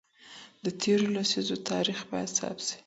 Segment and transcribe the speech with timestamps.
[0.63, 2.77] د تېرو لسیزو تاریخ باید ثبت سي.